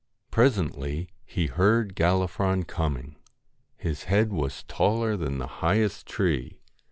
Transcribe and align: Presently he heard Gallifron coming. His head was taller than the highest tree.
Presently 0.31 1.09
he 1.27 1.45
heard 1.45 1.93
Gallifron 1.95 2.63
coming. 2.65 3.17
His 3.77 4.05
head 4.05 4.33
was 4.33 4.63
taller 4.63 5.15
than 5.15 5.37
the 5.37 5.45
highest 5.61 6.07
tree. 6.07 6.59